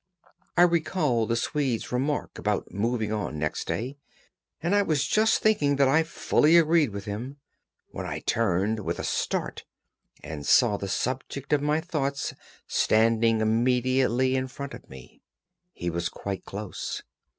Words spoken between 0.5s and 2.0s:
I recalled the Swede's